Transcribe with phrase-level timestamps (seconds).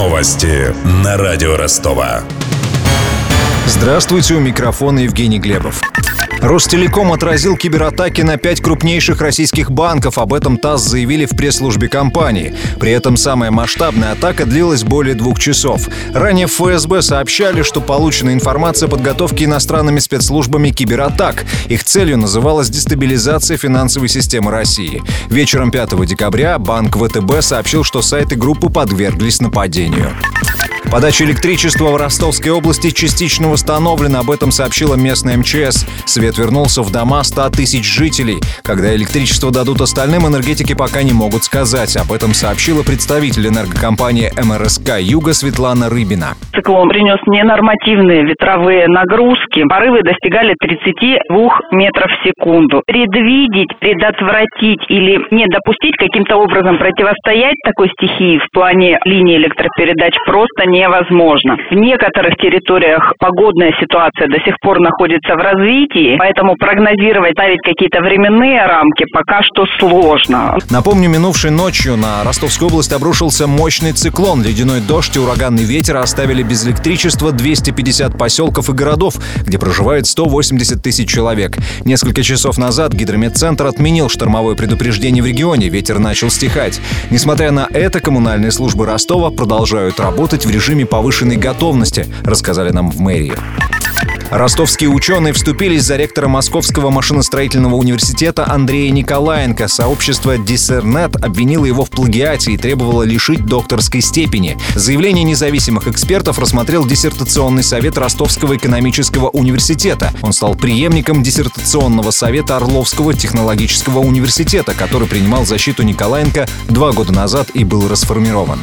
[0.00, 2.22] Новости на радио Ростова.
[3.66, 5.82] Здравствуйте, у микрофона Евгений Глебов.
[6.42, 10.16] Ростелеком отразил кибератаки на пять крупнейших российских банков.
[10.16, 12.54] Об этом ТАСС заявили в пресс-службе компании.
[12.78, 15.88] При этом самая масштабная атака длилась более двух часов.
[16.14, 21.44] Ранее в ФСБ сообщали, что получена информация о подготовке иностранными спецслужбами кибератак.
[21.68, 25.02] Их целью называлась дестабилизация финансовой системы России.
[25.28, 30.12] Вечером 5 декабря банк ВТБ сообщил, что сайты группы подверглись нападению.
[30.90, 35.86] Подача электричества в Ростовской области частично восстановлена, об этом сообщила местная МЧС.
[36.04, 38.42] Свет вернулся в дома 100 тысяч жителей.
[38.64, 41.94] Когда электричество дадут остальным, энергетики пока не могут сказать.
[41.94, 46.34] Об этом сообщила представитель энергокомпании МРСК «Юга» Светлана Рыбина.
[46.50, 49.62] Циклон принес ненормативные ветровые нагрузки.
[49.70, 52.82] Порывы достигали 32 метров в секунду.
[52.84, 60.66] Предвидеть, предотвратить или не допустить каким-то образом противостоять такой стихии в плане линии электропередач просто
[60.66, 61.56] не невозможно.
[61.70, 68.00] В некоторых территориях погодная ситуация до сих пор находится в развитии, поэтому прогнозировать, ставить какие-то
[68.00, 70.56] временные рамки пока что сложно.
[70.70, 74.42] Напомню, минувшей ночью на Ростовскую область обрушился мощный циклон.
[74.42, 79.14] Ледяной дождь и ураганный ветер оставили без электричества 250 поселков и городов,
[79.46, 81.56] где проживает 180 тысяч человек.
[81.84, 85.68] Несколько часов назад гидрометцентр отменил штормовое предупреждение в регионе.
[85.68, 86.80] Ветер начал стихать.
[87.10, 92.92] Несмотря на это, коммунальные службы Ростова продолжают работать в режиме режиме повышенной готовности, рассказали нам
[92.92, 93.34] в мэрии.
[94.30, 99.66] Ростовские ученые вступились за ректора Московского машиностроительного университета Андрея Николаенко.
[99.66, 104.56] Сообщество Диссернет обвинило его в плагиате и требовало лишить докторской степени.
[104.76, 110.12] Заявление независимых экспертов рассмотрел диссертационный совет Ростовского экономического университета.
[110.22, 117.50] Он стал преемником диссертационного совета Орловского технологического университета, который принимал защиту Николаенко два года назад
[117.54, 118.60] и был расформирован.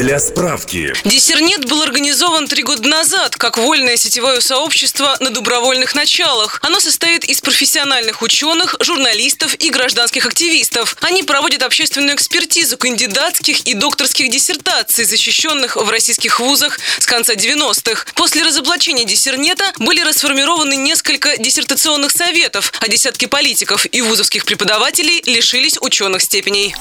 [0.00, 0.94] Для справки.
[1.04, 6.58] Диссернет был организован три года назад как вольное сетевое сообщество на добровольных началах.
[6.62, 10.96] Оно состоит из профессиональных ученых, журналистов и гражданских активистов.
[11.02, 18.06] Они проводят общественную экспертизу кандидатских и докторских диссертаций, защищенных в российских вузах с конца 90-х.
[18.14, 25.76] После разоблачения диссернета были расформированы несколько диссертационных советов, а десятки политиков и вузовских преподавателей лишились
[25.78, 26.74] ученых степеней.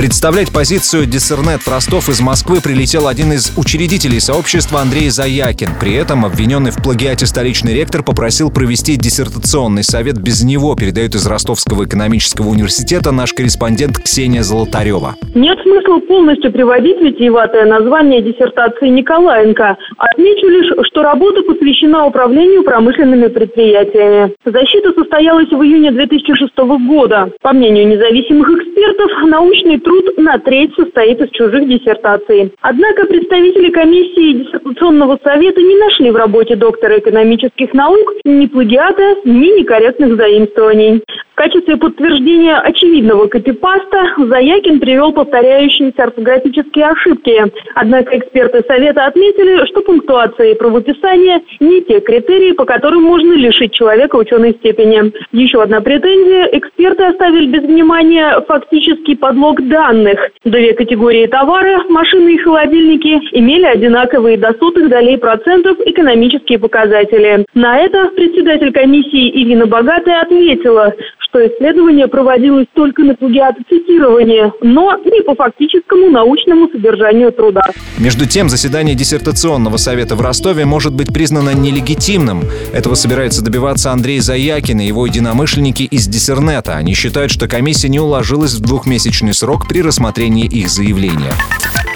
[0.00, 5.76] Представлять позицию Диссернет Ростов из Москвы прилетел один из учредителей сообщества Андрей Заякин.
[5.78, 11.26] При этом обвиненный в плагиате столичный ректор попросил провести диссертационный совет без него, передает из
[11.26, 15.16] Ростовского экономического университета наш корреспондент Ксения Золотарева.
[15.34, 19.76] Нет смысла полностью приводить витиеватое название диссертации Николаенко.
[19.98, 24.32] Отмечу лишь, что работа посвящена управлению промышленными предприятиями.
[24.46, 26.56] Защита состоялась в июне 2006
[26.88, 27.30] года.
[27.42, 32.52] По мнению независимых экспертов, научный труд труд на треть состоит из чужих диссертаций.
[32.60, 39.58] Однако представители комиссии диссертационного совета не нашли в работе доктора экономических наук ни плагиата, ни
[39.58, 41.02] некорректных заимствований.
[41.40, 47.34] Качестве подтверждения очевидного копипаста Заякин привел повторяющиеся орфографические ошибки.
[47.74, 53.72] Однако эксперты совета отметили, что пунктуация и правописание не те критерии, по которым можно лишить
[53.72, 55.14] человека ученой степени.
[55.32, 56.46] Еще одна претензия.
[56.52, 60.20] Эксперты оставили без внимания фактический подлог данных.
[60.44, 67.46] Две категории товара, машины и холодильники, имели одинаковые до сотых долей процентов экономические показатели.
[67.54, 70.92] На это председатель комиссии Ирина Богатая ответила,
[71.30, 77.62] что исследование проводилось только на плагиатоцитирование, но не по фактическому научному содержанию труда.
[77.98, 82.42] Между тем, заседание диссертационного совета в Ростове может быть признано нелегитимным.
[82.72, 86.74] Этого собирается добиваться Андрей Заякин и его единомышленники из Диссернета.
[86.74, 91.32] Они считают, что комиссия не уложилась в двухмесячный срок при рассмотрении их заявления.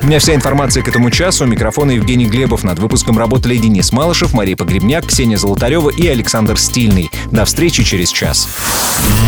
[0.05, 1.47] У меня вся информация к этому часу.
[1.47, 2.63] У Евгений Глебов.
[2.63, 7.11] Над выпуском работали Денис Малышев, Мария Погребняк, Ксения Золотарева и Александр Стильный.
[7.33, 8.49] До встречи через час.